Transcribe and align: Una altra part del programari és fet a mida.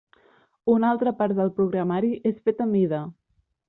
Una 0.75 0.89
altra 0.95 1.13
part 1.21 1.39
del 1.41 1.53
programari 1.61 2.13
és 2.35 2.43
fet 2.49 2.69
a 2.69 2.71
mida. 2.77 3.09